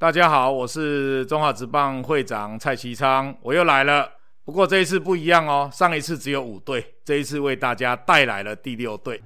[0.00, 4.08] 大家好，我是中华职棒会长蔡其昌，我又来了。
[4.44, 9.20] 不过这一次不一样哦，上一次只有五队，这一次为大家带来了第六队。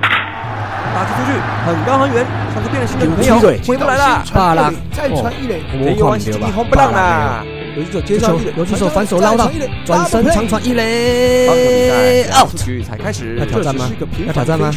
[0.00, 1.32] 打击出去，
[1.66, 4.24] 很高很远，像个变了心的女朋友，回不来了。
[4.32, 7.44] 罢了，再传一垒，没有关系，红不浪啦。
[7.76, 9.50] 有击手接球，有击手反手捞到，
[9.84, 12.56] 转身长传一垒，out。
[12.56, 13.90] 局才开始，要挑战吗？
[14.28, 14.72] 要挑战吗？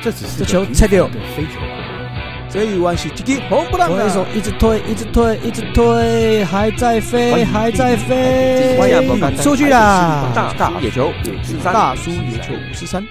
[0.00, 1.06] 这只是这球拆掉。
[1.36, 1.75] 飞球啊！
[2.56, 8.78] 这一弯是击红不让的，手一直推，一直推，一直推，还在飞，还在飞，
[9.42, 10.32] 出去啦！
[10.34, 13.06] 大大野球五四三，大叔野球五四三。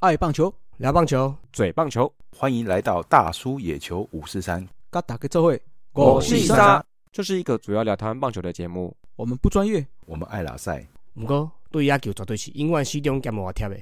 [0.00, 4.66] 爱棒球，聊棒球，嘴棒球，欢迎来到大叔野球五四三。
[4.90, 6.84] 嘎打个座位，我是沙。
[7.12, 8.92] 这是一个主要聊台湾棒球的节目。
[9.14, 10.84] 我们不专业，我们爱拉赛。
[11.14, 13.76] 不过对野球绝对是永远始终兼无贴的。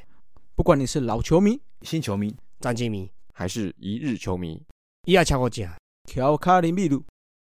[0.55, 4.63] 不管你是老球迷、新球迷、战绩迷，还是一日球迷，
[5.05, 5.69] 伊也超过正。
[6.09, 7.03] 乔卡林秘鲁，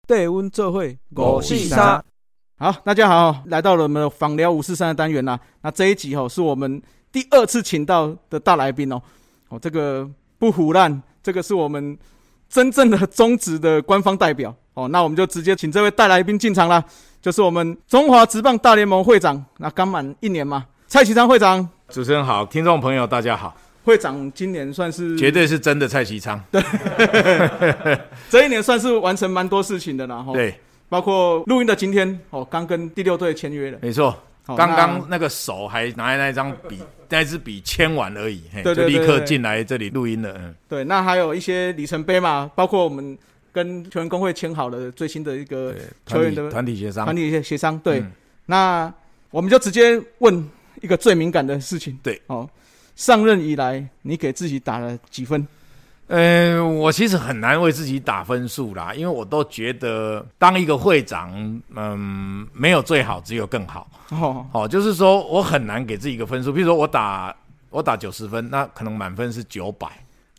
[0.06, 2.04] 带温做会，五四三。
[2.58, 5.40] 好，大家好，来到了我们的访聊五四三的单元啦。
[5.62, 6.80] 那这一集吼，是我们。
[7.12, 9.02] 第二次请到的大来宾哦，
[9.48, 10.08] 哦，这个
[10.38, 11.98] 不胡乱，这个是我们
[12.48, 16.84] 真正的中职的官方代表哦，那我们就直接请这位大来宾进场啦，
[17.20, 26.62] 就是我们中华职棒大联盟会长，那刚满一年嘛，蔡其昌会长，主持人好，听众朋友大家好，会长今年算是绝对是真的蔡其昌， 对，
[28.28, 30.54] 这一年算是完成蛮多事情的啦，哈，对，
[30.88, 34.16] 包括录音的今天哦，刚跟第六队签约了，没错。
[34.56, 40.34] 刚刚那个手还拿那张笔，那支笔签完而已，就立刻进来这里录音了。
[40.36, 43.16] 嗯，对，那还有一些里程碑嘛，包括我们
[43.52, 45.72] 跟球员工会签好了最新的一个
[46.04, 47.78] 球员的团体协商，团体协商。
[47.78, 48.02] 对，
[48.46, 48.92] 那
[49.30, 50.44] 我们就直接问
[50.80, 51.96] 一个最敏感的事情。
[52.02, 52.48] 对，哦，
[53.00, 55.48] 上任以来你给自己打了几分？
[56.08, 61.32] 嗯，我其实很难为自己打分数啦，因为我都觉得当一个会长，
[61.74, 63.88] 嗯，没有最好，只有更好。
[64.10, 66.52] 哦，哦，就是说我很难给自己一个分数。
[66.52, 67.34] 比如说我打
[67.70, 69.88] 我打九十分，那可能满分是九百，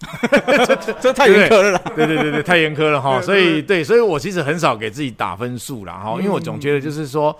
[1.01, 1.81] 这太严苛了。
[1.95, 3.19] 对对对对，太严苛了哈。
[3.25, 5.93] 所以对，所以我其实很少给自己打分数啦。
[5.93, 7.35] 哈，因为我总觉得就是说，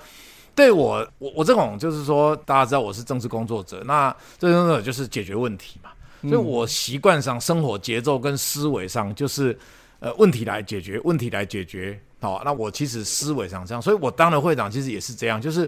[0.55, 5.89] 对我我我这种就是说，大家知道我是政治工作者，那这种就是解决问题嘛。
[6.21, 9.57] 所以我习惯上生活节奏跟思维上就是，
[9.99, 11.99] 呃，问题来解决，问题来解决。
[12.19, 15.67] 好，那我其实思维上这样，所以我当了会长其实也是这样，就是，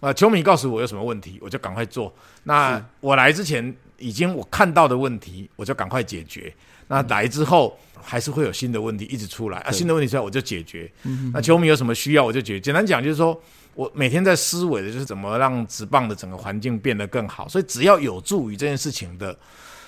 [0.00, 2.10] 呃，球迷告诉我有什么问题，我就赶快做。
[2.44, 6.50] 那我来之前已经我看到的问题，我就赶快解决。
[6.88, 10.90] 那来之后还是会有新的问题一直出来，啊，新的问题出来我就解决。
[11.34, 12.60] 那球迷有什么需要我就解决。
[12.60, 13.38] 简单讲就是说
[13.74, 17.48] 我每天在思维的就是怎么让职棒的整个环境变得更好。
[17.48, 19.36] 所以只要有助于这件事情的。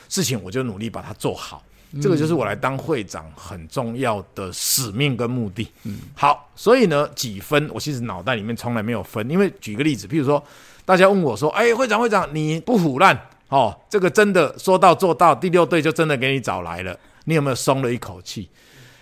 [0.08, 1.64] 事情我就努力把它做好，
[2.02, 5.66] 这个就是我来当会长很重要的使命跟目的。
[5.84, 10.44] 嗯，好，所以呢，几分我其实脑袋里面从来没有分，因为举个例子，譬如说
[10.84, 13.74] 大家问我说：“哎，会长会长，你不腐烂哦？
[13.88, 16.94] 这个真的说到做到，第六队就真的给你找来了，
[17.24, 18.50] 你有没有松了一口气？”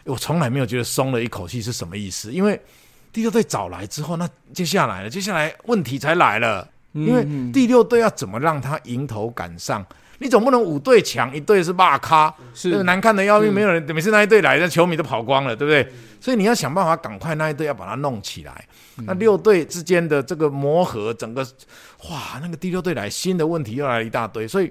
[0.07, 2.61] 我从来没有觉得松了一口气是什么意思，因为
[3.12, 9.84] 第六队找来之后，那接下来了，接下来问题才来了，因为第六队要怎么让他迎头赶上？
[10.22, 12.82] 你总不能五队强，一队是骂咖，是。
[12.82, 15.91] 难看的要命，没有人每次那一队来，那球迷都跑光了，对不对？
[16.21, 18.65] 所以你要想办法赶快那一队要把它弄起来。
[19.06, 21.42] 那六队之间的这个磨合，整个
[22.10, 24.71] 哇，那个第六队来新的问题又来了一大堆，所以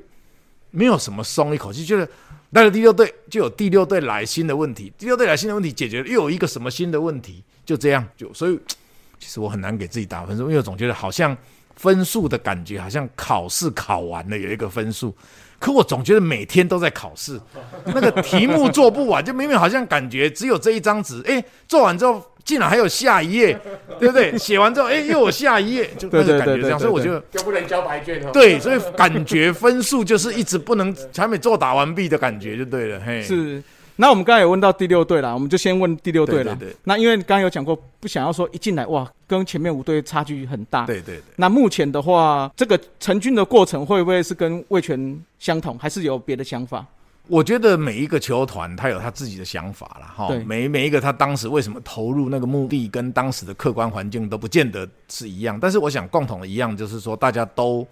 [0.70, 2.08] 没有什么松一口气，就是
[2.52, 8.60] 来了第六队就有第六队来新的问题，第六队来新的问题解决了，又有一个什么新的问题，就这样就所以
[9.20, 11.38] 其实我很难给自己打分数，因为我总觉得好像。
[11.76, 15.16] 分数的感觉好像考试考完了有一个分数，
[15.58, 17.40] 可我总觉得每天都在考试，
[17.96, 23.58] 那个题目做不完，就明明好像感觉只有这一张纸，哎，做完之后竟然还有下一页，
[23.98, 24.36] 对不对？
[24.38, 28.32] 写完之后，哎，又有下一页，就那个感觉这样，所以我就就不能交白卷哦。
[28.34, 33.64] 对，所以感觉分数就是一直不能还没做答完毕的感觉就对了，嘿，是。
[34.02, 36.56] 那我们刚才有问到第六队了，我们就先问第六队了。
[36.56, 36.76] 对对。
[36.86, 40.86] 那因为刚刚有讲过，不想要说一进来哇，跟前面五队差距很大。
[40.86, 41.24] 对对对。
[41.36, 46.86] 那目前的话，这个成军的过程会不会是跟魏权相同，还是有别的想法？
[47.28, 50.34] 我觉得每一个球团他有他自己的想法了哈。
[50.46, 55.60] 每每一个他当时为什么投入那个目的，跟当时的客观环境都不见得是一样。
[55.60, 57.86] 但是我想共同的一样就是说，大家都。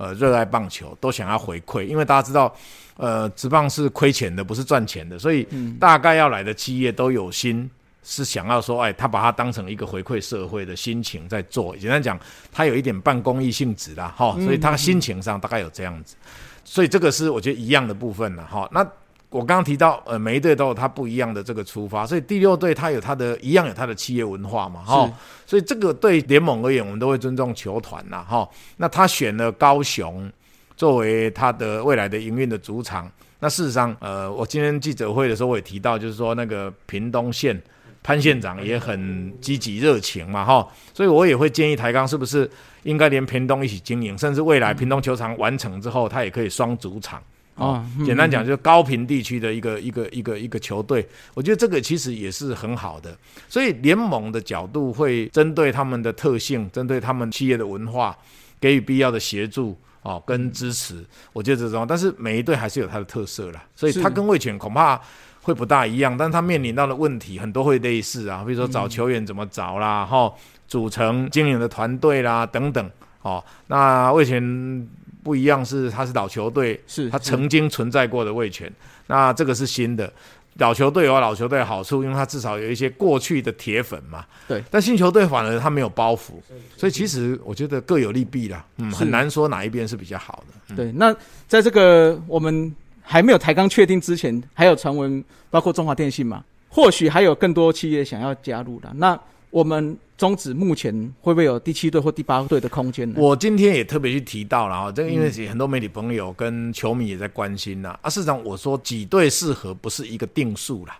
[0.00, 2.50] 呃，热爱棒球都想要回馈，因为大家知道，
[2.96, 5.46] 呃，职棒是亏钱的，不是赚钱的，所以
[5.78, 7.70] 大概要来的企业都有心，
[8.02, 11.76] 是想要说，哎，他把它当成一个回馈社会的心情在做。
[11.76, 12.18] 简单讲，
[12.50, 16.16] 他有一点半公益性质啦，哈，所以他心情上大概有这样子，
[16.64, 18.66] 所以这个是我觉得一样的部分了，哈。
[18.72, 18.82] 那
[19.30, 25.08] 我刚刚提到，呃，每一队都有它不一样的这个出发，所以第六队它有它的一样有它的企业文化嘛，哈，
[25.46, 28.48] 所以这个对联盟而言，我们都会尊重球团呐，哈。
[28.76, 30.28] 那他选了高雄
[30.76, 37.56] 作为他的未来的营运的主场，那事实上，呃，我今天记者会的时候我也提到，就是说那个屏东县
[38.02, 42.50] 潘县长也很积极热情嘛，哈，所以我也会建议台钢是不是
[42.82, 47.22] 应该连屏东一起经营，甚至未来屏东球场完成之后，它也可以双主场。
[47.60, 53.14] 哦，简单讲就是高频地区的一个一个一个一个球队，我觉得这个其实也是很好的。
[53.50, 58.16] 所以联盟的角度会针对他们的特性，针对他们企业的文化，
[58.58, 61.04] 给予必要的协助哦跟支持。
[61.34, 64.98] 我觉得这种，但是每一队还是有它的特色啦，所以它跟卫权恐怕
[65.42, 70.32] 会不大一样，但它面临到的问题很多会类似啊，比如说找球员怎么找啦，哈，
[70.66, 72.90] 组成经营的团队啦等等。
[73.20, 74.88] 哦，那卫权。
[75.22, 78.70] 不一样是，他是老球队，是他曾经存在过的卫权。
[79.06, 80.12] 那这个是新的
[80.54, 84.24] 老球队有老球队的好处，因为他至少有一些过去的铁粉嘛。
[84.46, 86.32] 对，但新球队反而他没有包袱，
[86.76, 88.64] 所以其实我觉得各有利弊啦。
[88.76, 90.74] 嗯，很难说哪一边是比较好的。
[90.74, 91.14] 对，那
[91.46, 98.90] 在这个我们还没有抬杠确定之前，还有传闻，包括中华电信嘛，或许还有更多企业想要加入的。
[98.94, 99.18] 那
[99.50, 99.96] 我们。
[100.20, 103.14] 中止目前会不会有第七队或第八队的空间呢？
[103.16, 107.98] 我今天也特别去提到了啊，这个因为很多媒体朋友跟球迷也在关心呐。
[108.02, 110.98] 啊，市长我说几队适合不是一个定数啦，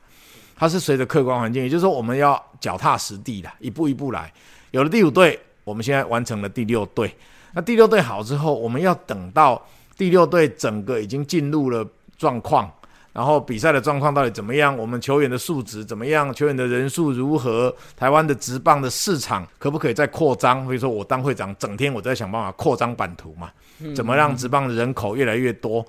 [0.56, 4.32] 它是随着客观环境，也就是说我们要脚踏实地的，一步一步来。
[4.70, 7.14] 有了第五队，我们现在完成了第六队，
[7.52, 9.62] 那第六队好之后，我们要等到
[9.98, 11.86] 第六队整个已经进入了
[12.16, 12.72] 状况。
[13.12, 14.76] 然后比赛的状况到底怎么样？
[14.78, 16.32] 我们球员的素质怎么样？
[16.32, 17.74] 球员的人数如何？
[17.96, 20.64] 台湾的职棒的市场可不可以再扩张？
[20.68, 23.50] 比如说我当会长，整天我在想办法扩张版图嘛，
[23.96, 25.84] 怎么让职棒的人口越来越多？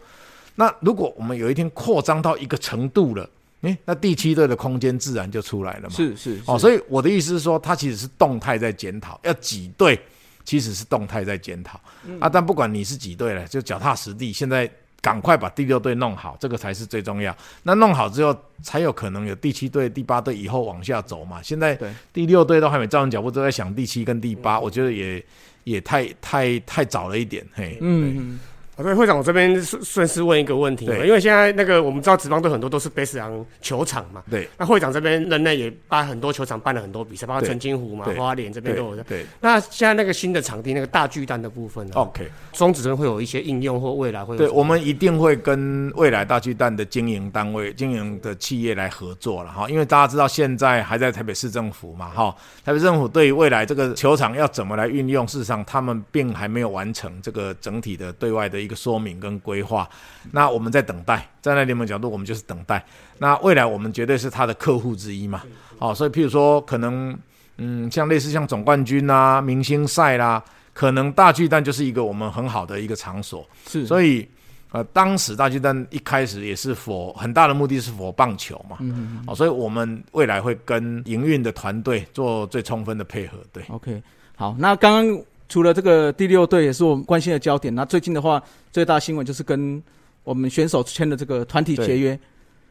[0.55, 3.29] 那如果我们有一天扩张到一个程度了，
[3.61, 5.89] 诶，那第七队的空间自然就出来了嘛。
[5.91, 9.99] 是是哦，所以我的意思是说，它其实是动态在检讨，要几队
[10.43, 11.79] 其实是动态在检讨
[12.19, 12.27] 啊。
[12.27, 14.67] 但不管你是几队了，就脚踏实地，现在。
[15.01, 17.35] 赶快把第六队弄好，这个才是最重要。
[17.63, 21.41] 那弄好之后，才有可能有第七队、第八队以后往下走嘛。
[21.41, 21.77] 现在
[22.13, 25.25] 第六队都还没站稳脚步，都在想第七跟第八，我觉得也
[25.63, 27.43] 也太太太早了一点。
[27.53, 28.39] 嘿，嗯。
[28.81, 34.47] 所以会长，我这边顺顺势问一个问题，因为现在那个我们知道职棒队很多都是贝斯洋球场嘛，对。
[34.57, 39.03] 那会长这边任内也办很多球场，办了很多比赛，包括陈金湖嘛、花莲这边都有。
[39.03, 39.25] 对。
[39.39, 42.29] 那现在那个新的场地，那个大巨蛋的部分呢？OK。
[42.53, 44.37] 中职会有一些应用或未来会。
[44.37, 59.41] 对，我们一定会跟未来大巨蛋的经营单位、经营的企业来合作了哈，因为大家知道现在还在台北市政府嘛哈，台北政府对于未来这个球场要怎么来运用，事实上他们并还没有完成这个整体的对外的一个说明跟。
[59.41, 59.89] 规划，
[60.29, 62.85] 那我们在等待，站在联盟角度，我们就是等待。
[63.17, 65.41] 那未来我们绝对是他的客户之一嘛？
[65.79, 67.17] 好，所以譬如说，可能
[67.57, 73.43] 嗯，像类似像总冠军啊、明星赛啦，可能大巨蛋就是一个我们很好的一个场所。
[73.67, 74.29] 是，所以
[74.71, 78.77] 呃，当时大巨蛋一开始也是否很大的目的是否棒球嘛？
[78.81, 79.23] 嗯嗯。
[79.25, 83.39] 好，所以我们未来会跟营运的团队做最充分的配合。
[83.51, 84.03] 对，OK，
[84.35, 85.23] 好，那刚刚。
[85.51, 89.83] 除了这个第六队也是我们关心的焦点，那最近的话，最大新闻就是跟
[90.23, 92.17] 我们选手签的这个团体协约，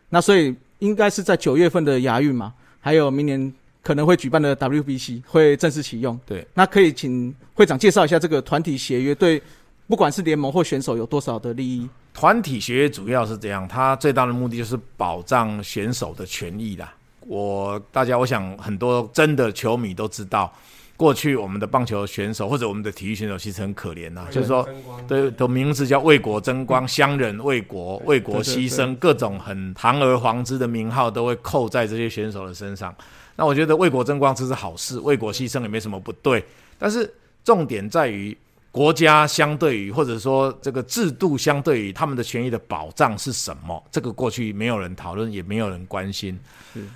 [0.08, 3.52] 那所以应该是在九月份的亚运嘛，还有明年
[3.82, 6.18] 可能会举办的 WBC 会正式启用。
[6.24, 9.42] 对，那可以请会长介绍一下这个团体协约对
[9.86, 11.86] 不管是联盟或选手有多少的利益？
[12.14, 16.94] 团体协约主要是这样，它最大的目的就是保障选手的权益啦。
[17.26, 20.50] 我大家我想很多真的球迷都知道。
[21.00, 24.68] 过去我们的棒球选手或者我们的体育选手其实很可怜呐，就是说，
[25.08, 32.94] 对的名字叫为国争光、乡人为国、为国牺牲，各种很堂而皇之的名号都会扣在这些选手的身上。
[33.36, 36.44] 那我觉得为国争光这是好事，为国牺牲也没什么不对，
[36.78, 37.10] 但是
[37.42, 38.36] 重点在于。
[38.72, 43.84] 国家相对于，或者说这个制度相对于他们的权益的保障是什么？
[43.90, 46.38] 这个过去没有人讨论，也没有人关心。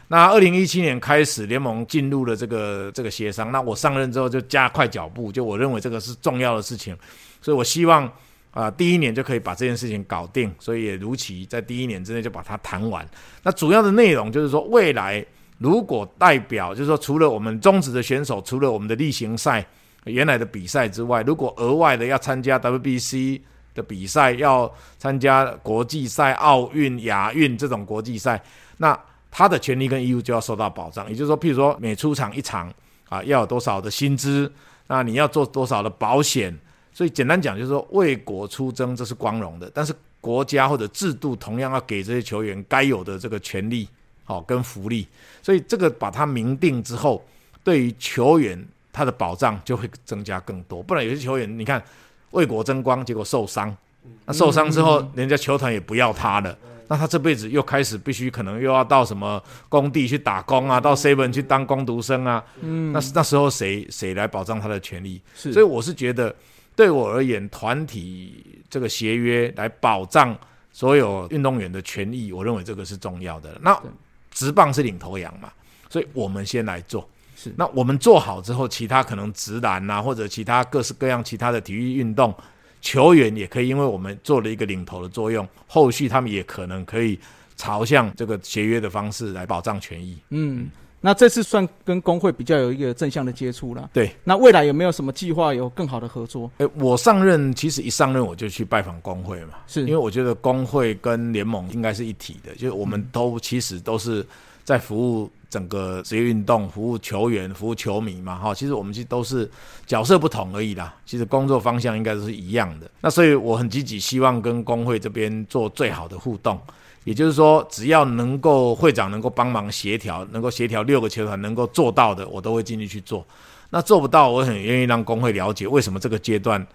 [0.06, 3.50] 那二零一七年开始，联盟进入了这个这个协商。
[3.50, 6.96] 那我上任之后就加快脚步，就我认为这个是重要的事情，
[7.42, 8.08] 所以我希望
[8.52, 10.54] 啊，第一年就可以把这件事情搞定。
[10.60, 13.04] 所以也如期在第一年之内就把它谈完。
[13.42, 15.26] 那主要的内容就是说，未来
[15.58, 19.66] 如果代表，就是说除了我们中职的选手，除了我们的例行赛。
[20.04, 23.40] 原来的比赛之外，如果额外的要参加 WBC
[23.74, 28.42] 的比赛，要参加国际赛、奥运、亚运这种国际赛，
[28.76, 28.98] 那
[29.30, 31.08] 他的权利跟义务就要受到保障。
[31.08, 32.72] 也就是说，譬如说每出场一场
[33.08, 34.50] 啊，要有多少的薪资，
[34.86, 36.56] 那你要做多少的保险。
[36.92, 43.88] 所以简单讲，就是说为国出征这是光荣的，但是国家或者制度同样要给这些球员该有的这个权利，
[44.22, 45.04] 好、跟福利，
[45.42, 47.24] 所以这个把它明定之后，
[47.64, 50.82] 对于球员他的保障就会增加更多。
[50.82, 51.82] 不然有些球员你看
[52.30, 53.76] 为国争光，结果受伤，
[54.24, 56.56] 那受伤之后，人家球团也不要他了。
[56.86, 65.20] 那他这辈子又开始必须可能又要到什么工地去打工啊，到 seven 去当工读生啊，嗯，那那时候谁谁来保障他的权利？
[65.34, 66.34] 是所以我是觉得，
[66.76, 70.36] 对我而言，团体这个协约来保障
[70.72, 73.58] 所有运动员的权益，我认为这个是重要的。
[73.62, 73.90] 那对
[74.30, 75.50] 职棒是领头羊嘛，
[75.88, 77.08] 所以我们先来做。
[77.44, 82.34] 是那我们做好之后，其他可能直男啊，或者其他各式各样其他的体育运动，
[82.80, 87.18] 球员也可以，因为我们做了一个领头的作用，后续他们也可能可以
[87.56, 90.18] 朝向这个协约的方式来保障权益。
[90.30, 90.68] 嗯，
[91.00, 93.88] 那这次算跟工会比较有一个正向的接触了。
[93.92, 96.50] 对，那未来有没有什么计划有更好的合作？
[96.58, 104.26] 诶，我上任其实一上任我就去拜访工会嘛，是因为我觉得工会跟联盟应该是一体的，就是我们都其实都是
[104.64, 109.48] 在服务整个职业运动、服务球员、服务球迷嘛，哈，其实我们其实都是
[109.86, 112.90] 角色不同而已啦，其实工作方向应该是一样的。
[113.00, 116.60] 那所以我很积极，希望跟工会这边做最好的互动。
[117.04, 123.24] 也就是说，只要能够会长能够帮忙协调，能够协调六个球团能够做到的，我都会尽力去做。
[123.70, 126.66] 那做不到，我很愿意让工会了解为什么这个阶段，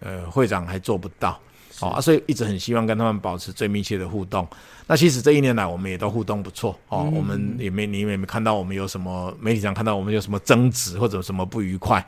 [0.00, 1.40] 呃，会长还做不到。
[1.80, 4.46] 好、啊，所以一直很希望跟他们保持最密切的互动。
[4.86, 12.04] 那其实这一年来，我们也都互动不错哦，我们也没你们也没看到我们有什么媒体上看到我们有什么争执或者什么不愉快。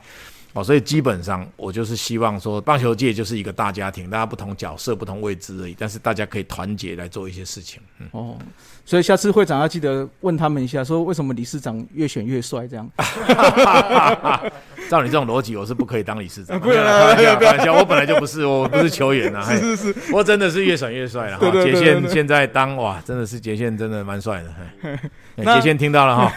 [0.53, 7.81] 哦，所以基本上我就是希望说，棒球界就是一个大家庭，大家不同角色、不同位置而已，但是大家可以团结来做一些事情。
[7.99, 8.37] 嗯，哦，
[8.85, 12.87] 所以下次会长要记得问他们一下，说为什么理事长越选越帅这样？
[14.89, 16.59] 照你这种逻辑，我是不可以当理事长。
[16.59, 19.43] 不要开玩笑，开玩笑，我本来就不是，我不是球员啊。
[19.49, 21.39] 是是是，我真的是越选越帅了哈。
[21.39, 24.53] 对对对杰宪现在当哇，真的是杰宪真的蛮帅的。
[24.81, 26.33] 嘿嘿那杰宪听到了哈。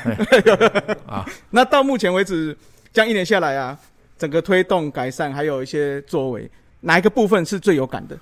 [1.07, 2.57] 啊那到目前为止，
[2.93, 3.77] 这样一年下来啊，
[4.19, 8.19] 整个推动改善还有一些作为，哪一个部分是最有感的？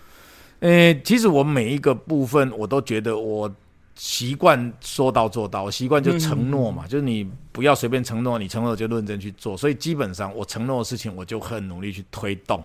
[0.61, 3.53] 诶，其实我每一个部分我都觉得我
[3.95, 9.57] 习惯说到做到，我习惯就承诺嘛，就是你不要随便承诺，你承诺就认真去做。
[9.57, 12.65] 所以基本上我承诺的事情，我就很努力去推动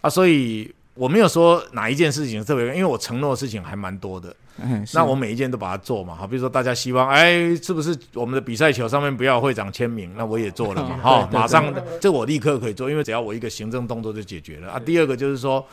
[0.00, 0.08] 啊。
[0.08, 4.34] 所以我没有说哪一件事情特别，因为我承诺的事情还蛮多的。
[4.62, 10.12] 嗯，那我每一件都把它做嘛，好，比如说大家希望，哎，是不是我们的比赛球上面不要会长签名？
[10.16, 14.78] 那我也做了嘛， 哈，马上这我立刻可以做，因为只要我一个行政动作就解决了啊。
[14.78, 15.66] 第二个就是说。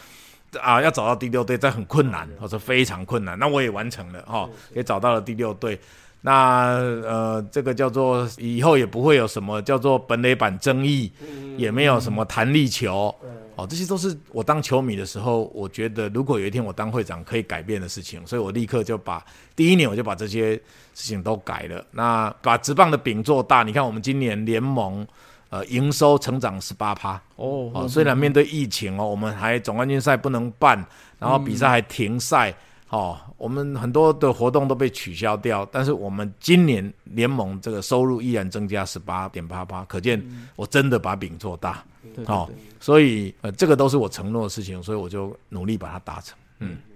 [0.59, 3.39] 啊，要找到第六队，这很困难，或者非常困难。
[3.39, 5.79] 那我也完成了哈，也找到了第六队。
[6.21, 11.11] 那呃，这个叫做以后也不会有什么叫做本垒板争议，
[11.57, 13.13] 也没有什么弹力球，
[13.55, 19.25] 哦，这些都是我当球迷的时候，我觉得如果有一天我当会长可以改变的事情，所以我立刻就把
[19.55, 20.55] 第一年我就把这些
[20.93, 21.83] 事情都改了。
[21.91, 25.05] 那把直棒的饼做大，你看我们今年联盟
[25.49, 30.85] 呃营收成长十八趴，哦哦，虽然面对疫情哦，我们还总冠军赛不能办，
[31.17, 32.53] 然后比赛还停赛，
[32.91, 40.21] 哦，我们很多的活动都被取消掉，但是我们今年联盟这个收入依然增加十八点八八，可见
[40.57, 42.55] 我真的把饼做大，对对哦对。
[42.81, 46.37] 所以呃，这个都是我承诺的事情，所以我就努力把它达成。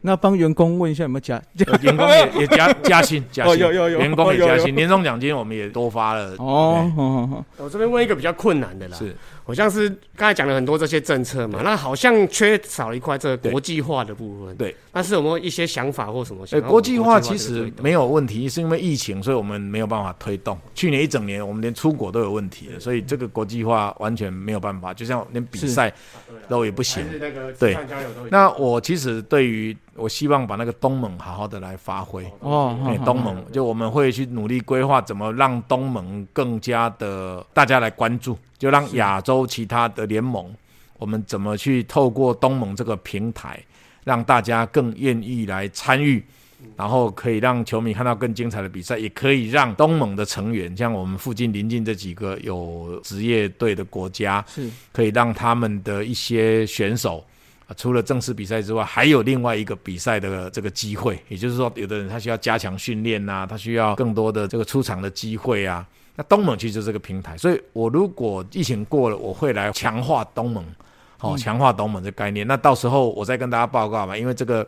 [0.06, 1.42] 那帮员工问一下有没有加？
[1.66, 6.34] 呃员工也 也加加薪，加薪，哦有有有员工也加薪，年终奖金我们也多发了。
[6.38, 7.46] 哦，哦哦哦。
[7.58, 9.16] 我这边问一个比较困难的啦，是。
[9.48, 14.56] 好像是刚才讲了很多这些政策嘛，那好像缺少了一块这个国际化的部分。
[14.56, 20.58] 对，但是有没有一些想法或什么想呃，国际化其这个实没有问题，是因为疫情，所以我们没有办法推动。
[20.74, 25.94] 去年一整年，我们连出国都有问题了，所以这个国际化完全没有办法，就像连比赛
[26.50, 27.04] 都也不行。
[27.06, 27.12] 还。
[27.12, 27.78] 是那个对。
[28.32, 32.26] 那我其实对于我希望把那个东盟好好的来发挥。
[32.42, 40.54] 哦哎，东盟就我们会去努力规划怎么让东盟更加的大家来关注，就让亚洲其他的联盟，
[40.98, 43.60] 我们怎么去透过东盟这个平台，
[44.04, 46.24] 让大家更愿意来参与，
[46.76, 57.26] 然后可以让球迷看到更精彩的比赛，也可以让东盟的成员，像我们附近邻近这几个有职业队的国家，是可以让他们的一些选手。
[57.68, 65.84] 啊，除了正式比赛之外，还有另外一个比赛的这个机会，也就是说，有的人他需要加强训练呐，他需要更多的这个出场的机会啊。
[66.16, 70.64] 那东盟其实就是这个平台，所以我如果疫情过了，我会来强化东盟，
[71.18, 72.46] 好、强化东盟这概念。
[72.46, 74.68] 那到时候我再跟大家报告吧，因为这个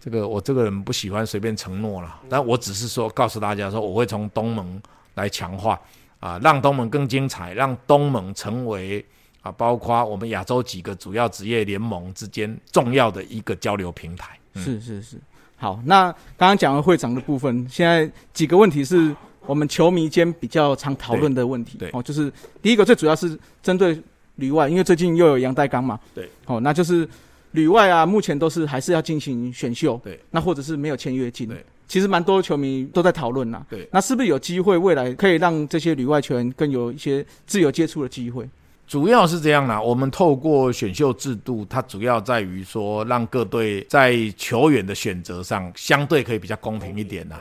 [0.00, 4.82] 这个我这个人不喜欢随便承诺了，但我只是说告诉大家说，我会从东盟
[5.14, 5.80] 来强化
[6.18, 9.06] 啊，让东盟更精彩，让东盟成为。
[9.46, 14.36] 啊，包括我们亚洲几个主要职业联盟之间重要的一个交流平台。
[14.56, 15.16] 是是是，
[15.56, 19.14] 好，那刚刚讲了会长的部分，现在几个问题是
[19.46, 21.78] 我们球迷间比较常讨论的问题。
[21.78, 24.02] 对对哦，就是第一个最主要是针对
[24.36, 26.00] 旅外，因为最近又有杨代刚嘛。
[26.14, 26.28] 对。
[26.46, 27.08] 哦，那就是
[27.52, 30.00] 旅外啊，目前都是还是要进行选秀。
[30.02, 30.18] 对。
[30.30, 31.46] 那或者是没有签约金。
[31.46, 31.64] 对。
[31.86, 33.64] 其实蛮多球迷都在讨论呐。
[33.70, 33.88] 对。
[33.92, 38.48] 那是不是有机会未来可以让这些旅外球员更有一些自由接触的机会？
[38.86, 47.40] 主要是这样啦，我们透过选秀制度，它主要在于说让各队在球员的选择上相对可以比较公平一点啦。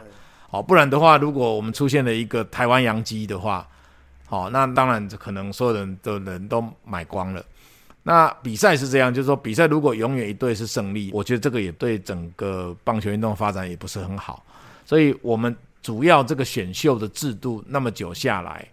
[0.50, 3.68] 好，不然的话，如果我们出现了一个台湾洋基的话，
[4.25, 7.46] 好，那当然可能所有人的人都买光了。
[8.02, 14.44] 那比赛是这样，就是说比赛如果永远一队是胜利，我觉得这个也对整个棒球运动发展也不是很好。
[14.84, 18.68] 所以我们主要这个选秀的制度那么久下来。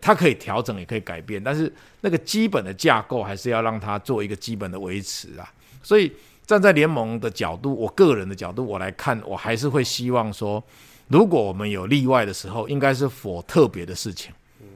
[0.00, 1.70] 它可以调整，也可以改变，但是
[2.00, 5.52] 那个基本的架构还是要让它做一个基本的维持啊。
[5.82, 6.10] 所以
[6.46, 10.62] 站在联盟的角度，我个人的角度我来看，我还是会希望说，
[11.08, 14.32] 如果我们有例外的时候，应该是否特别的事情。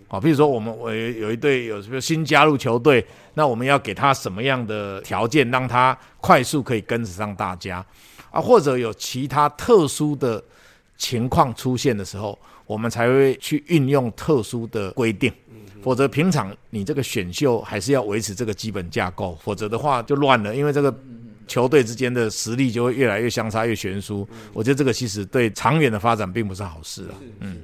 [0.08, 3.04] 啊，比如说我们我有一队有什么新加入球队，
[3.34, 7.84] 那我们要给他什么样的条件，让他快速可以跟得上大家
[8.30, 8.40] 啊？
[8.40, 10.42] 或者有其他特殊的
[10.98, 12.38] 情况出现的时候。
[12.66, 15.32] 我们才会去运用特殊的规定，
[15.82, 20.92] 否则平常你这个选秀还是要维持这个基本架构，否则的话就乱了，因为这个
[21.46, 24.28] 球队之间的实力就会越来越相差越悬殊。
[24.52, 27.14] 我觉得这个其实对长远的发展并不是好事啊。
[27.38, 27.58] 嗯，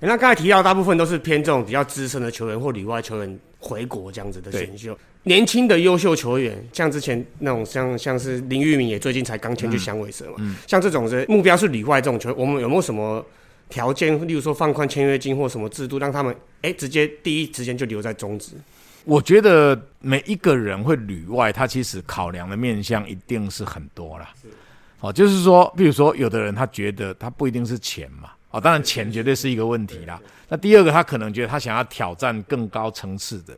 [0.00, 13.24] 那刚才提到大部分都是偏这种比较资深的球员或里外球员回国这样子的选秀，年轻的优秀球员，像之前那种像像是林玉明也最近才刚签去响尾蛇嘛，像这种是目标是里外这种球员，我们有没有什么？
[13.72, 18.52] 条件，例如说放宽签约金或什么制度，让他们哎直接第一时间就留在中职。
[19.04, 24.28] 我觉得每一个人会旅外，他其实考量的面向一定是很多啦。
[25.00, 30.20] 哦，就是说，比如说有的人他觉得他不一定是钱嘛，哦，当然钱绝对是一个问题啦。
[30.50, 33.56] 那第二个，他可能觉得他想要挑战更高层次的，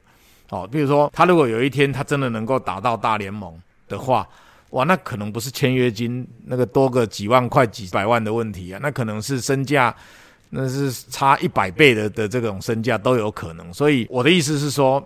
[0.50, 3.52] 哦，比如说他如果有一天他真的能够打到大联盟
[3.88, 4.24] 的话。
[4.74, 9.94] 哇，那可能不是签约金那个多个几万块、几百万的问题啊，那可能是身价，
[10.50, 13.72] 那是差一百倍的的这种身价都有可能。
[13.72, 15.00] 所以我的意思是说，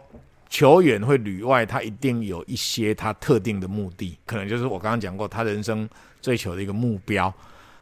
[0.49, 5.87] 球员会旅外，他一定有一些他特定的目的，可能就是我刚刚讲过他人生
[6.23, 7.33] 追求的一个目标。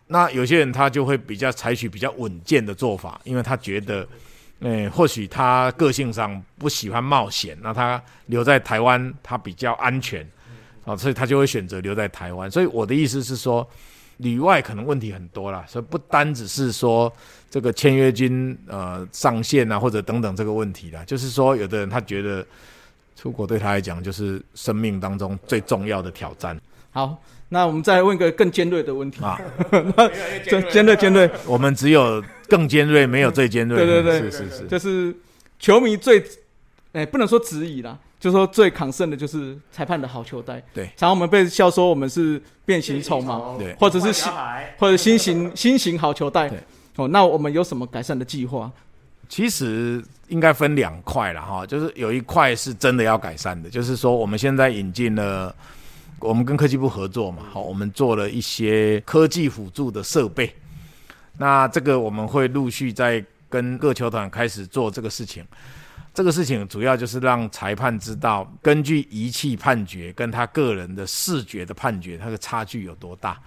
[0.09, 4.05] 那有些人他就会比较采取比较稳健的做法，因为他觉得，
[4.59, 10.29] 诶，或许他个性上不喜欢冒险，那他留在台湾他比较安全。
[10.87, 12.51] 啊，所以他就会选择留在台湾。
[12.51, 13.69] 所以我的意思是说，
[14.19, 17.13] 里外可能问题很多啦，所以不单只是说
[17.51, 22.47] 这个签约金呃上限啊，或者等等这个问题啦，就是说有的人他觉得
[23.17, 26.59] 出国对他来讲就是生命当中最重要的挑战。
[26.93, 29.39] 好，那我们再问一个更尖锐的问题啊，
[30.49, 33.77] 尖尖锐尖锐，我们只有更尖锐，没有最尖锐。
[33.77, 35.15] 对对对，是是是，就是
[35.59, 36.25] 球迷最
[36.93, 37.99] 哎不能说质疑啦。
[38.19, 44.33] 就说最抗胜的就是裁判的好球带，对，常我们被笑说我们是变形虫嘛，对，或者是新
[44.79, 46.51] 或者新型新型好球带，
[46.97, 48.73] 哦，那我们有什么改善的计划？
[49.29, 55.55] 其实应该分两块了哈，就是有一块是真的要改善的，就是说我们现在引进了，
[56.21, 60.55] 我们跟科技部合作嘛，好，我们做了一些科技辅助的设备，
[61.37, 65.45] 那这个我们会陆续在跟各球团开始做这个事情。
[66.17, 73.39] 这个事情主要就是让裁判知道，根据仪器判决跟他个人的视觉的判决，它的差距有多大。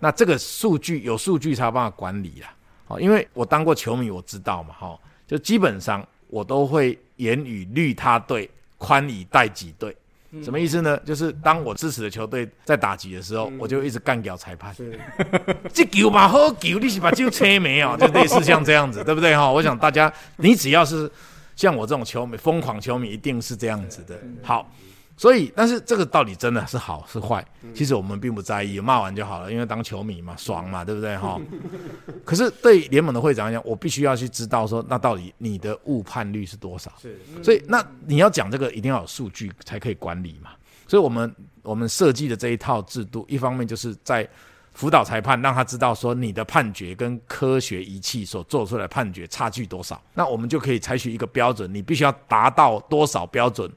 [0.00, 2.48] 那这个数据有数据才有办法管理啦。
[2.86, 4.72] 好，因为我当过球迷，我知道嘛。
[4.72, 8.48] 哈，就基本上我都会严以律他队，
[8.78, 9.94] 宽以待己队。
[10.42, 10.96] 什么意思呢？
[11.04, 14.74] 就是当我支持的球队在打击的时候，我就一直干掉裁判。
[15.70, 17.94] 这球嘛好球，你是把球吹没有？
[17.98, 19.36] 就类似像这样子，对不对？
[19.36, 21.12] 哈，我想大家，你只要是。
[21.56, 24.16] 像我这种球迷，疯狂球迷一定是这样子的。
[24.42, 24.70] 好，
[25.16, 27.44] 所以，但是这个到底真的是好是坏？
[27.74, 31.16] 其实我们并不在意，骂完就好了，因为当球迷嘛，爽嘛，对不对？
[31.16, 31.40] 哈。
[32.24, 36.92] 可是对联盟的会长来讲，我必须要去知道说，那到底你的误判率是多少？
[37.00, 37.18] 是。
[37.42, 40.50] 所以，那你要讲这个，一定要有数据才可以管理嘛。
[40.86, 44.28] 所以我们我们设计的这一套制度，一方面就是在。
[44.76, 53.70] 辅导裁判，让他知道说你的判决跟科学仪器所做出来的判决差距多少，那我们就可以采取一个标准，你必须要达到多少标准，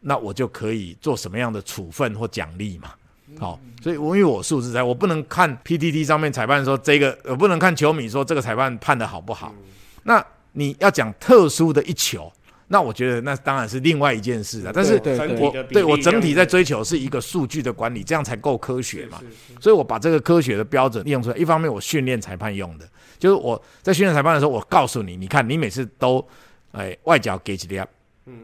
[0.00, 2.90] 那我就可以做什么样的处分或奖励嘛。
[3.38, 9.54] 好，所以我因为我素质在，我不能看 PTT 上面裁判说这个，我不能看球迷说这个裁判判的好不好。
[10.02, 12.30] 那你要讲特殊的一球，
[12.68, 14.72] 那我觉得那当然是另外一件事了。
[14.74, 19.18] 但是对对我对我整体在追求是一个数据的管理，这样才够科学嘛。
[19.20, 21.36] 是是所以我把这个科学的标准利用出来。
[21.36, 26.26] 一方面我训练裁判用的，就是我在训练裁判的时候，我告诉你，你看你每次都，
[26.72, 27.80] 哎，外脚给几粒，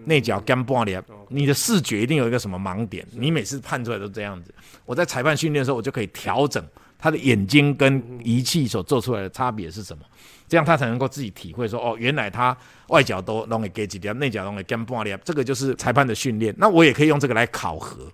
[0.04, 4.52] 内脚干半粒，你的视觉一定有一个什么盲点，你每次判出来都这样子。
[4.85, 6.64] 我在裁判训练的时候，我就可以调整
[6.98, 10.02] 他的眼睛跟仪器所做出来的差别是什么，
[10.48, 12.56] 这样他才能够自己体会说，哦，原来他
[12.88, 16.54] 外脚都弄给给几粒，内脚弄给干半粒，这个就是裁判的训练。
[16.56, 18.11] 那我也可以用这个来考核，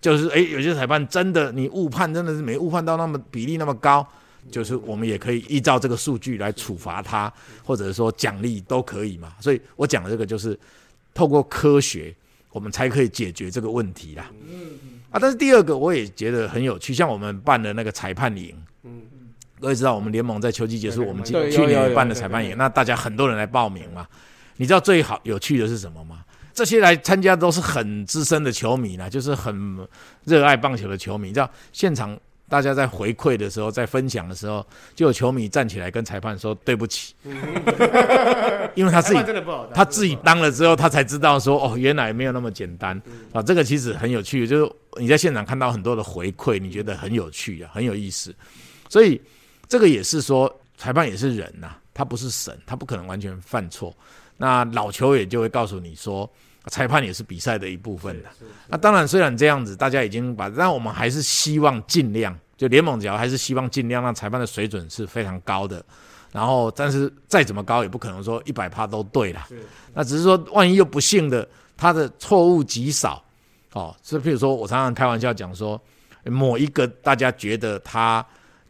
[0.00, 4.06] 就是诶，有些裁判真的你误判，真的是没误判到那么比例那么高，
[4.50, 7.32] 就是我们也可以依照这个数据来处罚他，
[7.64, 9.32] 或者说奖励都可以嘛。
[9.40, 10.58] 所以我讲的这个就是
[11.12, 12.14] 透过科学，
[12.50, 14.30] 我们才可以解决这个问题啦。
[15.10, 18.56] 啊，但是第二个我也觉得很有趣，像我们办的那个裁判营，
[19.62, 24.04] 各位知道我们联盟在秋季结束，我们今去年也办的裁判营，那大家很多人来报名嘛。
[24.56, 26.24] 你知道最好有趣的是什么吗？
[26.52, 29.78] 这些来参加都是很资深的球迷啦，就是很
[30.24, 31.28] 热爱棒球的球迷。
[31.28, 37.14] 你知道现场大家在回馈的时候，在分享的时候，就有球迷站起来跟裁判说对不起，
[38.74, 39.20] 因为他自己
[39.72, 43.00] 他自己当了之后，他才知道说哦，原来没有那么简单
[43.32, 43.40] 啊。
[43.40, 48.34] 这个其实很有趣，就是你在现场看到很多的回馈，你觉得很有趣啊，很有意思。
[48.88, 49.18] 所以
[49.72, 53.90] 这个也是说，裁判也是人呐、他不是神，他不可能完全犯错。
[54.36, 56.30] 那老球也就会告诉你说，
[56.66, 58.28] 裁判也是比赛的一部分的。
[58.68, 65.82] 那当然，虽然这样子，大家已经把，但我们还是希望尽量，就联盟只要还是希望尽量让裁判的水准是非常高的。
[66.32, 69.48] 然后，但是再怎么高，也不可能说一百趴都对了。
[69.94, 73.24] 那只是说，万一又不幸的，他的错误极少，
[73.72, 75.80] 哦，是譬如说，我常常开玩笑讲说，
[76.24, 78.22] 某一个大家觉得他，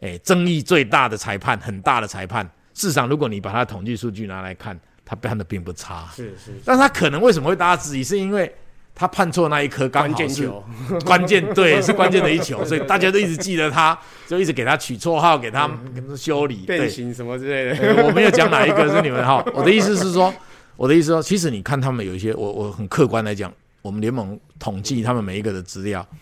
[0.03, 6.09] 诶、争议最大的裁判，很大的裁判，事实上，如果你把他的统计数据拿来看，他判的并不差。
[6.13, 8.53] 是是但他可能为什么会大家质疑，是因为
[8.93, 10.63] 他判错那一颗刚关好是键球，
[11.05, 15.69] 关键，对，是关键的一球，所以大家都一直记得他，就一直给他取绰号，给他
[16.17, 16.65] 修理。
[16.65, 17.95] 对变，形什么之类的。
[17.95, 20.33] 呃我没有讲哪一个是你们哈，我的意思是说，
[20.75, 26.17] 我的意思说，其实你看他们有一些，我我很客观来讲，我们联盟统计他们每一个的资料，嗯，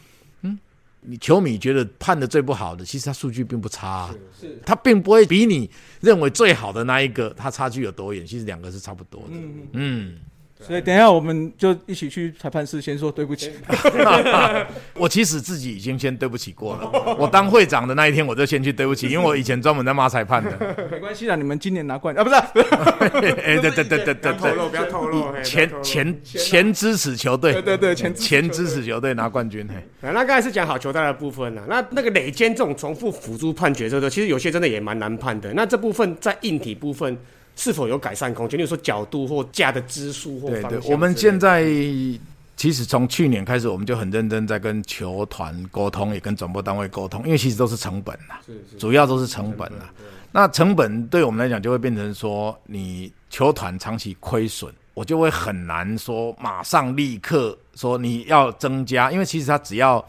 [1.01, 9.35] 你球迷觉得判的最不好的，其实他数据并不差、啊，是他并不会比你认为最好的那一个，他差距有多远，其实两个是差不多的，
[9.73, 10.19] 嗯。
[10.61, 13.51] 所以等一下我们就一起去裁判室先说对不起。
[14.93, 17.15] 我其实自己已经先对不起过了。
[17.17, 20.51] 我当会长的那一天，我就先去对不起，因为我以前专门在骂裁判的。
[20.91, 22.35] 没关系啦，你们今年拿冠啊，不是
[23.41, 25.31] 哎，对对对对对对，不要透露。
[25.31, 25.67] 嘿前。
[25.67, 29.75] 不要透露前前支持球队，对对对，前前支持球队拿冠军，嘿，
[30.07, 35.51] 啊那刚才是讲好球带的部分了、那那个垒间这种重复辅助判决，这个其实有些真的也蛮难判的。
[35.53, 37.17] 那这部分在硬体部分
[37.55, 38.57] 是否有改善空间？
[38.57, 41.63] 例如说角度或架的支数或对方向对，我们现在
[42.55, 48.39] 其实从去年开始，我们就很认真在跟球团沟通，也跟转播单位沟通，因为其实都是成本啦，
[48.77, 49.91] 主要都是成本啦。
[50.31, 60.03] 那成本对我们来讲，就会变成说，你球团长期亏损，我就会很难说马上立刻说你要增加，因为其实它只要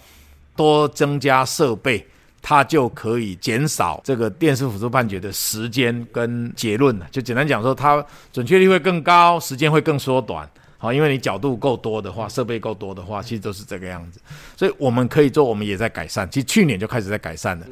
[0.54, 2.06] 多增加设备。
[2.42, 7.06] 它就可以减少这个电视辅助判决的时间跟结论了。
[7.10, 10.46] 就简单讲说，它准确率会更高，时间会更缩短。
[10.76, 14.20] 好，因为你角度够多的话，设备够多的话，其实都是这个样子。
[14.56, 16.28] 所以我们可以做，我们也在改善。
[16.28, 17.66] 其实去年就开始在改善了，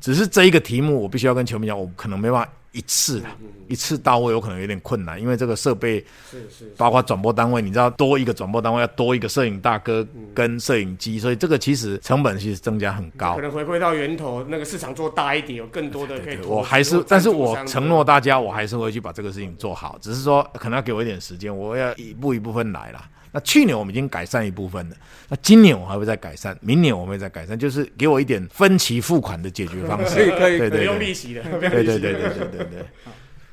[0.00, 3.36] 只是这一个题目，我必须要跟球迷讲，我可能没办法一次啦，
[3.68, 13.42] 一次到位，有可能有点困难，因为这个设备是是包括转播单位，你知道多一个转播单位要多一个摄影大哥跟摄影机，所以这个其实成本其实增加很高可。
[13.42, 16.38] 能回归到源头，那个市场做大一点，有更多的可以。
[16.44, 23.08] 我还是，但是我承诺大家，我还是会去把这个事情做好，只是说可能要给我一点时间，我要一步一步分来啦。
[23.32, 24.96] 那去年我们已经改善一部分了，
[25.28, 30.14] 那今年我还会再改善，明年我们会再改善，就是给我一点分期付款的解决方式。
[30.14, 32.86] 可以可以对对不用利息的，对对对对对对对。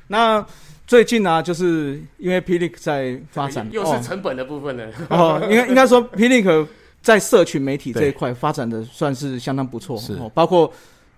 [0.06, 0.46] 那
[0.86, 4.86] 最近呢、就是因为霹雳在发展，又是成本的部分了。
[5.08, 6.68] 哦，哦应该应该说霹雳
[7.00, 10.72] 在社群媒体这一块发展的算是相当不错，是哦，包括。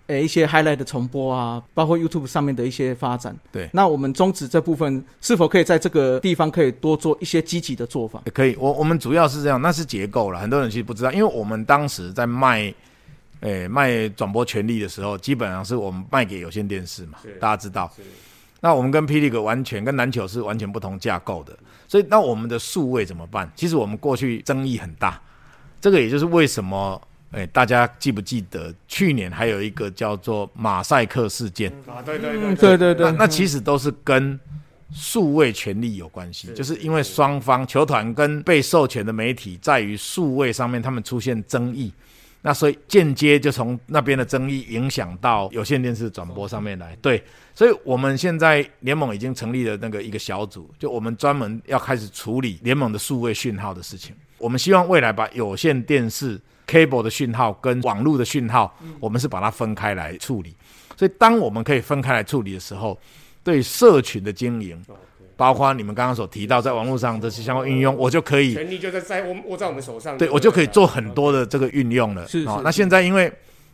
[0.08, 3.34] 呃，一些 highlight 的重播啊，包括 YouTube 上面的一些发展。
[3.52, 8.22] 对那我们中职这部分是否可以在这个地方可以多做一些积极的做法？
[8.34, 10.40] 可以，我我们主要是这样，那是结构了。
[10.40, 12.74] 很多人其实不知道，因为我们当时在卖，
[13.40, 17.90] 诶、卖转播权利的时候，基本上是我们卖给有线电视嘛，大家知道。
[18.60, 21.52] 那我们跟霹雳哥完全跟篮球是完全不同架构的，
[21.88, 23.50] 所以那我们的数位怎么办？
[23.56, 25.20] 其实我们过去争议很大，
[25.80, 27.00] 这个也就是为什么，
[27.32, 31.72] 诶、大家记不记得去年还有一个叫做马赛克事件？
[31.86, 34.38] 啊，对对嗯，对对对对那，其实都是跟
[34.92, 41.92] 数位权利有关系，就是因为双方球团跟被授权的媒体在于数位上面，他们出现争议。
[42.44, 47.22] 那所以间接就从那边的争议影响到有线电视转播上面来，对，
[47.54, 54.12] 所以我们现在联盟已经成立了那个一个小组，就我们专门要开始处理联盟的数位讯号的事情。
[54.38, 56.36] 我们希望未来把有线电视
[56.72, 60.56] cable 的讯号跟网络的讯号，我们是把它分开来处理。
[60.96, 62.98] 所以当我们可以分开来处理的时候，
[63.44, 64.80] 对社群的经营，
[65.37, 70.16] 包括你们刚刚所提到在网络上这些相关运用，我就可以权力就在在我握在我们手上。
[70.16, 72.26] 对我就可以做很多的这个运用了。
[72.28, 73.30] 是是那现在因为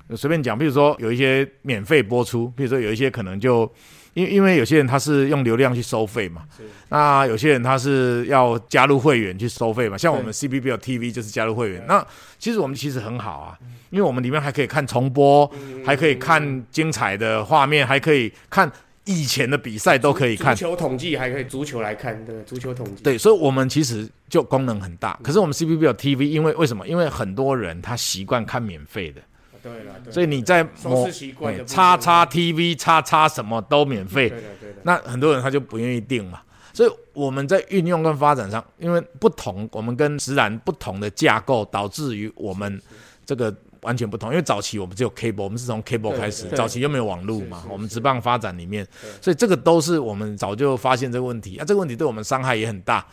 [0.08, 3.70] 呃随便讲，比如说有一些免费播出，比如说有一些可能就
[4.18, 6.42] 因因为有些人他是用流量去收费嘛，
[6.88, 11.84] 那有些人他是要加入会员去收费嘛，像我们 CBBL TV 就是加入会员。
[11.86, 12.04] 那
[12.38, 13.58] 其实我们其实很好啊，
[13.90, 15.50] 因为我们里面还可以看重播，
[15.86, 18.70] 还可以看精彩的画面，还可以看
[19.04, 20.60] 以前的比赛都可以看足。
[20.60, 23.02] 球统计还可以足球来看，对，足球统计。
[23.02, 25.18] 对，所以我们其实就功能很大。
[25.22, 26.86] 可是我们 CBBL TV 因为为什么？
[26.86, 29.20] 因为很多人他习惯看免费的，
[29.62, 36.40] 对了，对所以你在收某视习惯的部分叉叉 TV 叉叉什么都免费对，的对的，那很多人他就不愿意订嘛。
[36.72, 42.80] 所以我们在运用跟发展上，因为不同，我们跟直男不同的架构，导致于我们
[43.26, 44.30] 这个完全不同。
[44.30, 48.86] 因为早期我们只有 cable，我们是从 cable 开始，早期又没有网络嘛我们直棒发展里面，
[49.20, 51.56] 所以这个都是我们早就发现这个问题。
[51.56, 53.04] 啊，这个问题对我们伤害也很大。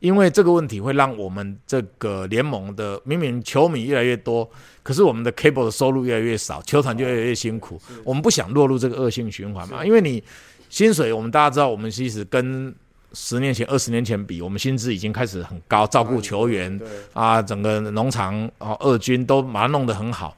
[0.00, 4.46] 因为这个问题会让我们这个联盟的明明球迷越来越多，
[4.84, 7.80] 可是我们的 cable 的收入越来越少，球团就越来越辛苦。
[8.04, 9.84] 我们不想落入这个恶性循环嘛？
[9.84, 10.22] 因为你
[10.68, 12.72] 薪水，我们大家知道，我们其实跟
[13.14, 16.80] 十年前、二十年前比，我们薪资已经开始很高，照顾球员
[17.12, 20.36] 啊，整个农场啊、二军都把它弄得很好，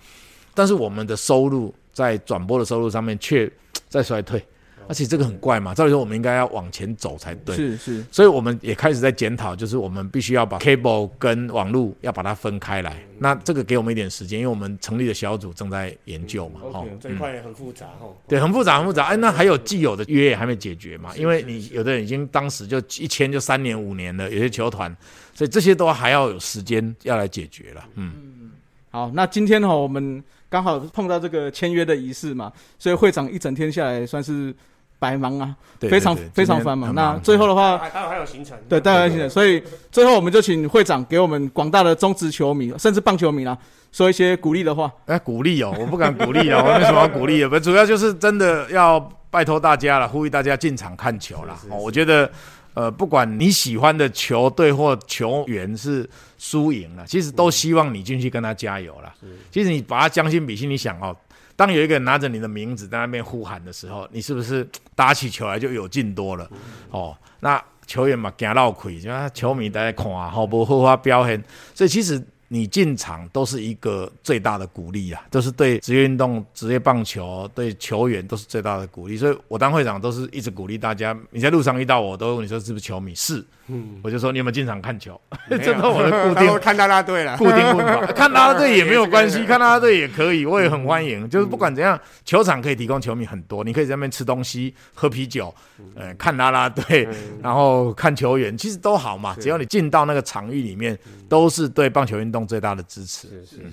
[0.54, 3.50] 但是我们的收入在转播的收入上面却
[3.88, 4.44] 在衰退，
[4.88, 5.74] 而且这个很怪嘛。
[5.74, 7.54] 照理说，我们应该要往前走才对。
[7.56, 13.02] 是是，所以我们也开始在检讨，就是我们必须要把 cable 跟网络要把它分开来。
[13.18, 18.14] 那这个给我们一点时间，因为我们成立的小组正在研究嘛，哦 OK，，这一块也很复杂哦。
[18.28, 19.06] 对，很复杂，很复杂。
[19.06, 21.16] 哎，那还有既有的约也还没解决嘛？
[21.16, 24.94] 因为你有的人已经当时就一签就三年五年了，有些球团，
[25.34, 27.84] 所以这些都还要有时间要来解决了。
[27.94, 28.50] 嗯，
[28.90, 34.54] 好，那今天哈、我们刚好碰到这个签约的仪式嘛，所以会长一整天下来算是
[34.98, 36.94] 百忙啊，对，非常对对非常繁忙。
[36.94, 43.56] 那最后的话，还还有还有行程，对，还有行程，所以最后我们就请会长给我们广大的中职球迷，甚至棒球迷啦，
[43.92, 44.90] 说一些鼓励的话。
[45.06, 48.98] 哎，鼓励哦，我不敢鼓励哦，我没什么要鼓励的，不，主要就是真的要
[49.30, 51.56] 拜托大家了，呼吁大家进场看球啦。
[51.70, 52.30] 哦，我觉得，
[52.76, 59.14] 呃，不管你喜欢的球队或球员是输赢了，其实都希望你进去跟他加油了。
[59.50, 61.16] 其实你把他将心比心，你想哦，
[61.56, 66.46] 当有一个人拿着你的名字在那边呼喊的时候，你是不是 打起球来就有劲多了？
[66.90, 71.42] 哦，那球员嘛，惊闹亏，就他球迷在看，好不好啊表现，
[71.74, 79.16] 所以其实你进场都是一个最大的鼓励啊，都是对职业运动、职业棒球、对球员都是最大的鼓励。
[79.16, 83.14] 所以我当会长都是一直鼓励大家，你在路上遇到我，都问你说是不是球迷？
[83.14, 85.20] 是，嗯，我就说你有没有进场看球？
[85.48, 91.28] 这都我的固定看啦啦队了，固定问法，看啦啦队也没有关系，看啦啦队也可以，我也很欢迎。
[91.28, 95.54] 就是不管怎样，球场可以提供球迷很多，你可以在那边吃东西、喝啤酒，
[95.94, 97.08] 呃，看啦啦队，
[97.42, 99.34] 然后看球员，其实都好嘛。
[99.40, 103.28] 只要你进到那个场域里面，都是对棒球运动最大的支持。
[103.28, 103.72] 是是是。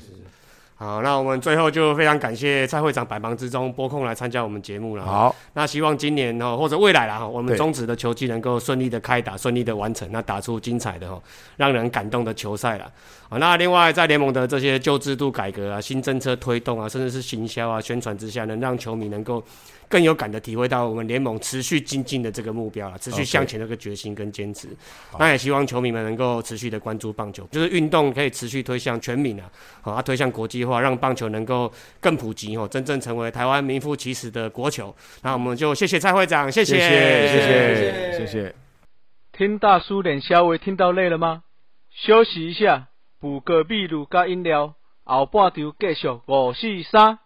[0.75, 11.21] 好，那我们最后就非常感谢蔡会长百忙之中拨空来参加我们节目了。，好，那希望今年哦或者未来啦哈，我们对中职的球季能够顺利的开打，顺利的完成，那打出精彩的哈，
[11.55, 12.91] 让人感动的球赛了。
[13.29, 19.41] 好，那另外在联盟的这些旧制度改革啊、新政策推动啊，甚至是行销啊、宣传之下，能让球迷能够
[19.93, 24.67] 更有感的体会到我们联盟持续精进的这个目标了，持续向前的这个决心跟坚持。
[25.19, 29.47] 那也希望球迷们能够持续的关注棒球，就是运动可以持续推向全民啊，
[29.83, 34.95] 好，啊推向国际化，让棒球能够更普及哦，真正成为台湾名副其实的国球。
[35.21, 38.55] 那我们就谢谢蔡会长，谢谢谢，谢谢，谢谢。
[39.31, 41.43] 听大叔脸稍微听到累了吗？
[41.91, 42.87] 休息一下，
[43.19, 47.19] 补个秘鲁加饮料，后半场继续五四三。